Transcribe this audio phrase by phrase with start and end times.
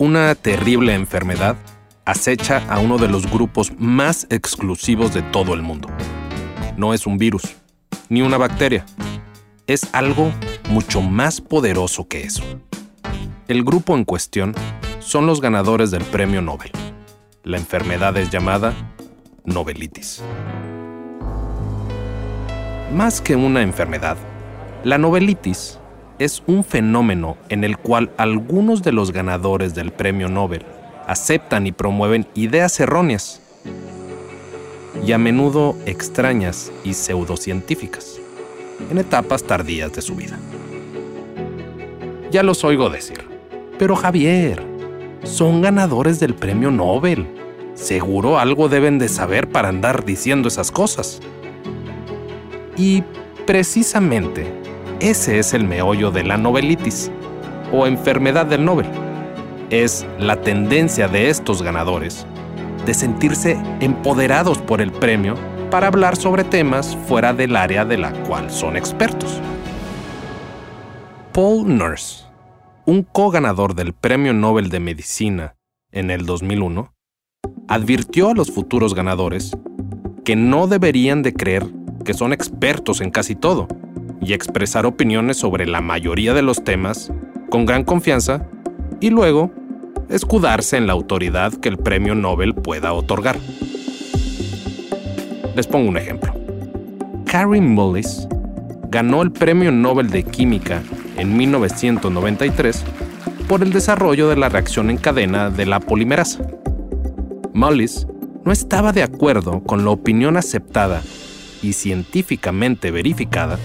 [0.00, 1.56] Una terrible enfermedad
[2.04, 5.88] acecha a uno de los grupos más exclusivos de todo el mundo.
[6.76, 7.56] No es un virus,
[8.08, 8.86] ni una bacteria.
[9.66, 10.30] Es algo
[10.70, 12.44] mucho más poderoso que eso.
[13.48, 14.54] El grupo en cuestión
[15.00, 16.70] son los ganadores del premio Nobel.
[17.42, 18.72] La enfermedad es llamada
[19.44, 20.22] novelitis.
[22.94, 24.16] Más que una enfermedad,
[24.84, 25.77] la novelitis
[26.18, 30.64] es un fenómeno en el cual algunos de los ganadores del premio Nobel
[31.06, 33.40] aceptan y promueven ideas erróneas
[35.06, 38.18] y a menudo extrañas y pseudocientíficas
[38.90, 40.38] en etapas tardías de su vida.
[42.30, 43.24] Ya los oigo decir,
[43.78, 44.62] pero Javier,
[45.22, 47.26] son ganadores del premio Nobel.
[47.74, 51.20] Seguro algo deben de saber para andar diciendo esas cosas.
[52.76, 53.02] Y
[53.46, 54.52] precisamente
[55.00, 57.10] ese es el meollo de la novelitis,
[57.72, 58.86] o enfermedad del Nobel.
[59.70, 62.26] Es la tendencia de estos ganadores
[62.86, 65.34] de sentirse empoderados por el premio
[65.70, 69.40] para hablar sobre temas fuera del área de la cual son expertos.
[71.32, 72.24] Paul Nurse,
[72.86, 75.56] un co-ganador del Premio Nobel de Medicina
[75.92, 76.94] en el 2001,
[77.68, 79.56] advirtió a los futuros ganadores
[80.24, 81.66] que no deberían de creer
[82.04, 83.68] que son expertos en casi todo
[84.20, 87.12] y expresar opiniones sobre la mayoría de los temas
[87.50, 88.46] con gran confianza
[89.00, 89.50] y luego
[90.08, 93.36] escudarse en la autoridad que el premio Nobel pueda otorgar.
[95.54, 96.32] Les pongo un ejemplo.
[97.26, 98.26] Carrie Mullis
[98.90, 100.82] ganó el Premio Nobel de Química
[101.16, 102.84] en 1993
[103.48, 106.42] por el desarrollo de la reacción en cadena de la polimerasa.
[107.52, 108.06] Mullis
[108.44, 111.02] no estaba de acuerdo con la opinión aceptada
[111.62, 113.58] y científicamente verificada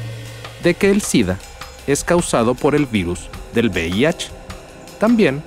[0.64, 1.38] de que el SIDA
[1.86, 4.30] es causado por el virus del VIH.
[5.00, 5.44] También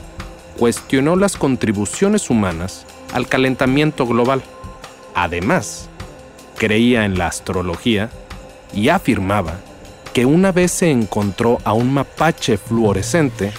[0.59, 4.43] cuestionó las contribuciones humanas al calentamiento global.
[5.15, 5.89] Además,
[6.57, 8.11] creía en la astrología
[8.75, 9.55] y afirmaba
[10.13, 13.53] que una vez se encontró a un mapache fluorescente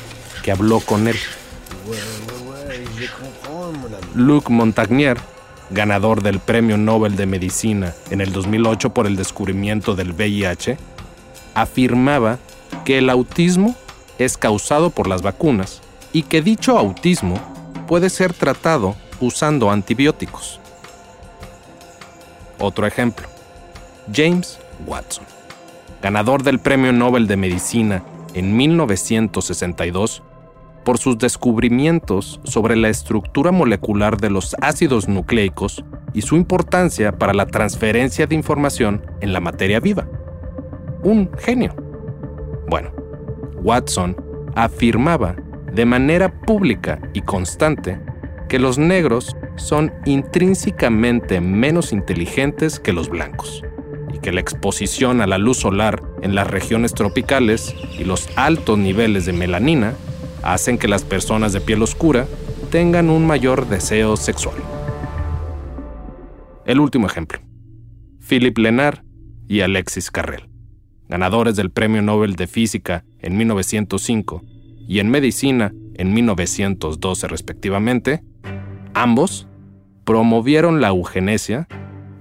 [0.43, 1.17] que habló con él.
[4.15, 5.17] Luc Montagnier,
[5.69, 10.77] ganador del Premio Nobel de Medicina en el 2008 por el descubrimiento del VIH,
[11.57, 12.37] afirmaba
[12.85, 13.75] que el autismo
[14.19, 15.81] es causado por las vacunas
[16.13, 17.35] y que dicho autismo
[17.87, 20.59] puede ser tratado usando antibióticos.
[22.59, 23.27] Otro ejemplo,
[24.13, 25.25] James Watson,
[26.01, 28.03] ganador del Premio Nobel de Medicina
[28.35, 30.21] en 1962
[30.83, 37.33] por sus descubrimientos sobre la estructura molecular de los ácidos nucleicos y su importancia para
[37.33, 40.07] la transferencia de información en la materia viva.
[41.03, 41.75] Un genio.
[42.69, 42.91] Bueno,
[43.61, 44.15] Watson
[44.55, 45.35] afirmaba
[45.73, 47.99] de manera pública y constante
[48.49, 53.63] que los negros son intrínsecamente menos inteligentes que los blancos
[54.13, 58.77] y que la exposición a la luz solar en las regiones tropicales y los altos
[58.77, 59.93] niveles de melanina
[60.43, 62.25] hacen que las personas de piel oscura
[62.71, 64.55] tengan un mayor deseo sexual.
[66.65, 67.39] El último ejemplo.
[68.27, 69.03] Philip Lenard
[69.47, 70.49] y Alexis Carrel,
[71.07, 74.43] ganadores del Premio Nobel de Física en 1905
[74.87, 78.23] y en Medicina en 1912 respectivamente,
[78.93, 79.47] ambos
[80.05, 81.67] promovieron la eugenesia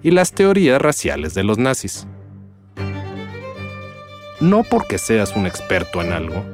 [0.03, 2.07] y las teorías raciales de los nazis.
[4.41, 6.45] No porque seas un experto en algo,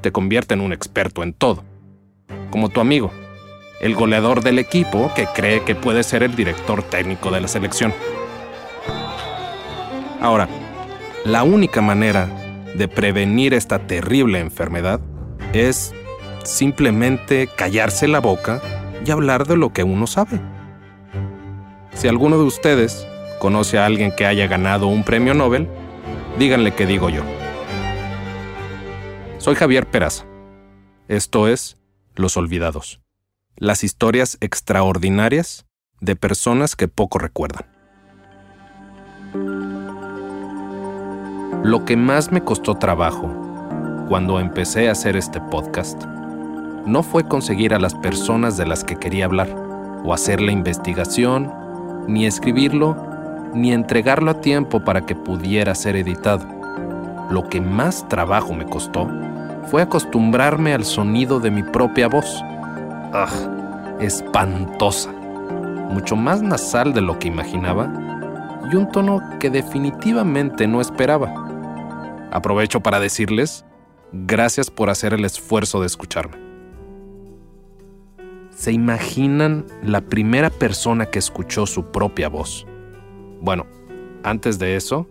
[0.00, 1.64] te convierte en un experto en todo.
[2.50, 3.10] Como tu amigo,
[3.80, 7.92] el goleador del equipo que cree que puede ser el director técnico de la selección.
[10.20, 10.48] Ahora,
[11.24, 12.28] la única manera
[12.76, 15.00] de prevenir esta terrible enfermedad
[15.54, 15.94] es
[16.44, 18.60] simplemente callarse la boca
[19.04, 20.38] y hablar de lo que uno sabe.
[21.94, 23.06] Si alguno de ustedes
[23.38, 25.68] conoce a alguien que haya ganado un premio Nobel,
[26.38, 27.22] díganle que digo yo.
[29.38, 30.26] Soy Javier Peraza.
[31.08, 31.78] Esto es
[32.14, 33.00] Los Olvidados.
[33.56, 35.64] Las historias extraordinarias
[36.00, 37.66] de personas que poco recuerdan.
[41.64, 43.26] Lo que más me costó trabajo
[44.06, 46.04] cuando empecé a hacer este podcast
[46.84, 49.48] no fue conseguir a las personas de las que quería hablar,
[50.04, 51.50] o hacer la investigación,
[52.06, 52.94] ni escribirlo,
[53.54, 56.46] ni entregarlo a tiempo para que pudiera ser editado.
[57.30, 59.08] Lo que más trabajo me costó
[59.70, 62.44] fue acostumbrarme al sonido de mi propia voz.
[63.14, 63.96] ¡Ah!
[64.00, 65.10] Espantosa.
[65.88, 67.88] Mucho más nasal de lo que imaginaba
[68.70, 71.43] y un tono que definitivamente no esperaba.
[72.34, 73.64] Aprovecho para decirles,
[74.12, 76.36] gracias por hacer el esfuerzo de escucharme.
[78.50, 82.66] ¿Se imaginan la primera persona que escuchó su propia voz?
[83.40, 83.66] Bueno,
[84.24, 85.06] antes de eso,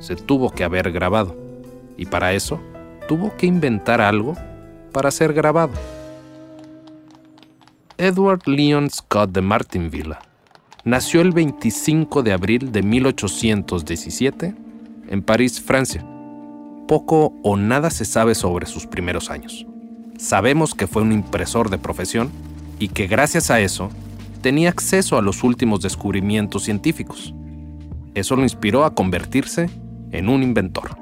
[0.00, 1.34] se tuvo que haber grabado.
[1.96, 2.60] Y para eso,
[3.08, 4.34] tuvo que inventar algo
[4.92, 5.72] para ser grabado.
[7.96, 10.16] Edward Leon Scott de Martinville
[10.84, 14.54] nació el 25 de abril de 1817
[15.08, 16.06] en París, Francia.
[16.88, 19.66] Poco o nada se sabe sobre sus primeros años.
[20.18, 22.30] Sabemos que fue un impresor de profesión
[22.78, 23.90] y que gracias a eso
[24.40, 27.34] tenía acceso a los últimos descubrimientos científicos.
[28.14, 29.68] Eso lo inspiró a convertirse
[30.12, 30.96] en un inventor.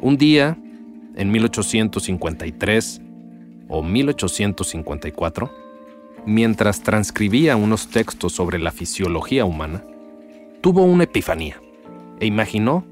[0.00, 0.56] Un día,
[1.16, 3.00] en 1853
[3.68, 5.50] o 1854,
[6.26, 9.82] mientras transcribía unos textos sobre la fisiología humana,
[10.60, 11.60] tuvo una epifanía
[12.20, 12.84] e imaginó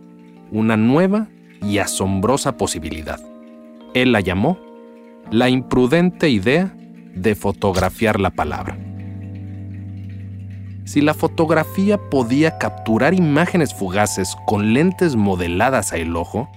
[0.50, 1.28] una nueva
[1.62, 3.20] y asombrosa posibilidad.
[3.94, 4.58] Él la llamó
[5.30, 6.74] la imprudente idea
[7.14, 8.78] de fotografiar la palabra.
[10.84, 16.48] Si la fotografía podía capturar imágenes fugaces con lentes modeladas a el ojo,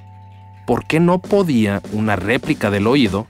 [0.66, 3.28] ¿por qué no podía una réplica del oído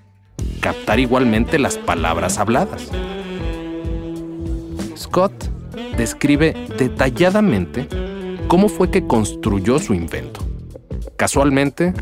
[0.59, 2.91] captar igualmente las palabras habladas?
[4.95, 5.33] Scott
[5.97, 7.87] describe detalladamente
[8.47, 10.50] cómo fue que construyó su invento.
[11.21, 11.93] Casualmente,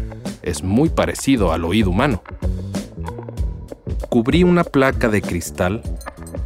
[0.44, 2.24] es muy parecido al oído humano
[4.08, 5.84] cubrí una placa de cristal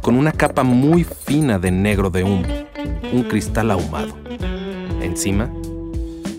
[0.02, 2.42] con una capa muy fina de negro de humo,
[3.12, 4.16] un cristal ahumado.
[5.00, 5.52] Encima,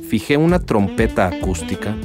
[0.09, 1.95] fijé una trompeta acústica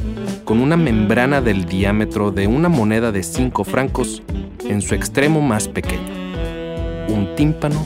[0.44, 4.22] con una membrana del diámetro de una moneda de 5 francos
[4.64, 6.12] en su extremo más pequeño,
[7.08, 7.84] un tímpano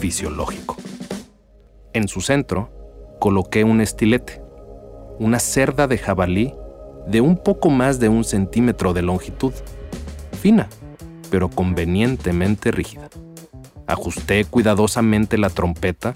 [0.00, 0.78] fisiológico.
[1.92, 2.70] En su centro,
[3.20, 4.43] coloqué un estilete,
[5.18, 6.54] una cerda de jabalí
[7.06, 9.52] de un poco más de un centímetro de longitud
[10.40, 10.68] fina,
[11.30, 13.08] pero convenientemente rígida.
[13.86, 16.14] Ajusté cuidadosamente la trompeta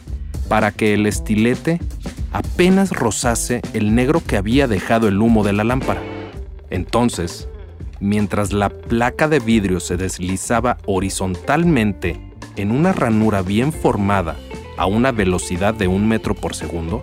[0.49, 1.81] para que el estilete
[2.33, 6.03] apenas rozase el negro que había dejado el humo de la lámpara.
[6.71, 7.49] Entonces,
[8.01, 12.21] mientras la placa de vidrio se deslizaba horizontalmente
[12.57, 14.37] en una ranura bien formada
[14.77, 17.03] a una velocidad de un metro por segundo,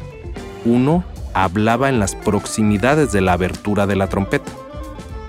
[0.66, 1.04] uno
[1.36, 4.52] hablaba en las proximidades de la abertura de la trompeta,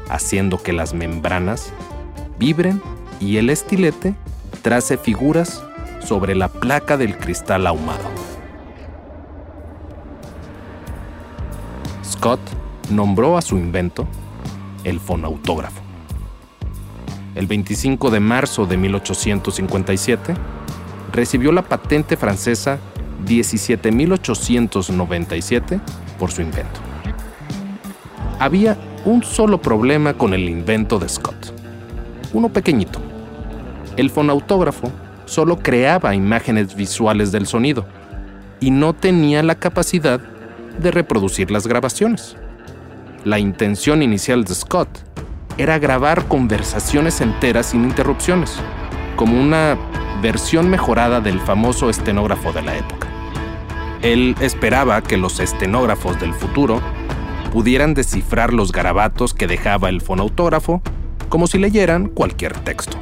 [0.09, 1.73] haciendo que las membranas
[2.39, 2.81] vibren
[3.19, 4.15] y el estilete
[4.63, 5.65] trace figuras
[6.01, 8.05] sobre la placa del cristal ahumado.
[12.05, 12.41] Scott
[12.89, 14.07] nombró a su invento
[14.85, 15.83] el fonautógrafo.
[17.35, 20.35] El 25 de marzo de 1857
[21.13, 22.79] recibió la patente francesa
[23.27, 25.81] 17897
[26.19, 26.81] por su invento.
[28.39, 31.57] Había un solo problema con el invento de Scott
[32.33, 33.01] uno pequeñito.
[33.97, 34.91] El fonautógrafo
[35.25, 37.87] solo creaba imágenes visuales del sonido
[38.61, 40.21] y no tenía la capacidad
[40.79, 42.37] de reproducir las grabaciones.
[43.25, 44.89] La intención inicial de Scott
[45.59, 48.57] era grabar conversaciones enteras sin interrupciones,
[49.17, 49.77] como una
[50.21, 53.06] versión mejorada del famoso estenógrafo de la época.
[54.03, 56.81] Él esperaba que los estenógrafos del futuro
[57.53, 60.83] pudieran descifrar los garabatos que dejaba el fonautógrafo
[61.29, 62.99] como si leyeran cualquier texto.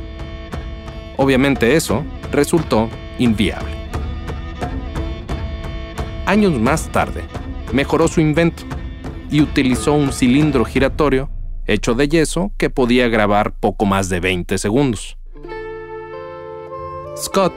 [1.17, 3.75] Obviamente eso resultó inviable.
[6.27, 7.25] Años más tarde,
[7.73, 8.63] mejoró su invento
[9.31, 11.29] y utilizó un cilindro giratorio
[11.67, 15.19] hecho de yeso que podía grabar poco más de 20 segundos.
[17.17, 17.53] Scott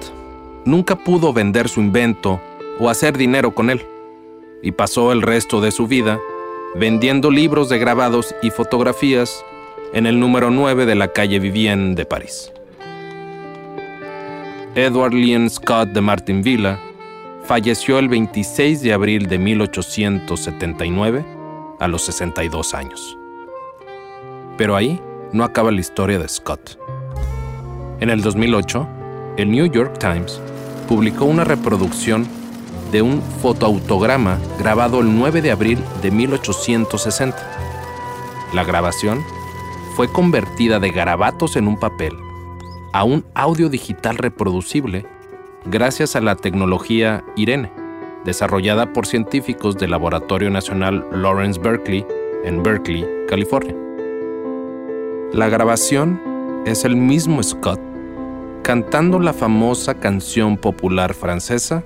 [0.66, 2.42] nunca pudo vender su invento
[2.80, 3.82] o hacer dinero con él,
[4.62, 6.20] y pasó el resto de su vida
[6.76, 9.44] vendiendo libros de grabados y fotografías
[9.94, 12.52] en el número 9 de la calle Vivienne de París.
[14.76, 16.78] Edward Leon Scott de Martinville
[17.46, 21.26] falleció el 26 de abril de 1879
[21.80, 23.18] a los 62 años.
[24.58, 26.78] Pero ahí no acaba la historia de Scott.
[28.00, 28.88] En el 2008,
[29.38, 30.40] el New York Times
[30.88, 32.28] publicó una reproducción
[32.92, 37.38] de un fotoautograma grabado el 9 de abril de 1860.
[38.54, 39.24] La grabación
[39.96, 42.14] fue convertida de garabatos en un papel
[42.94, 45.06] a un audio digital reproducible
[45.66, 47.72] gracias a la tecnología Irene,
[48.24, 52.06] desarrollada por científicos del Laboratorio Nacional Lawrence Berkeley
[52.44, 53.76] en Berkeley, California.
[55.34, 56.22] La grabación
[56.66, 57.80] es el mismo Scott
[58.64, 61.84] cantando la famosa canción popular francesa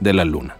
[0.00, 0.56] De la luna.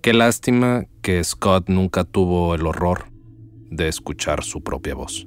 [0.00, 3.04] Qué lástima que Scott nunca tuvo el horror
[3.70, 5.26] de escuchar su propia voz.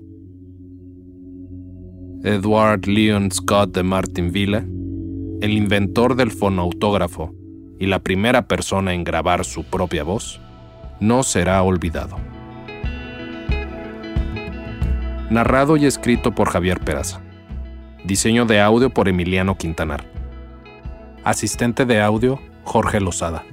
[2.28, 4.66] Edward Leon Scott de Martinville,
[5.42, 7.34] el inventor del fonoautógrafo
[7.80, 10.42] y la primera persona en grabar su propia voz,
[11.00, 12.18] no será olvidado.
[15.30, 17.22] Narrado y escrito por Javier Peraza.
[18.04, 20.06] Diseño de audio por Emiliano Quintanar.
[21.24, 23.44] Asistente de audio Jorge Lozada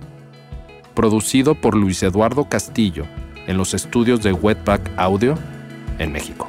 [0.95, 3.05] producido por Luis Eduardo Castillo
[3.47, 5.35] en los estudios de Wetback Audio
[5.99, 6.49] en México.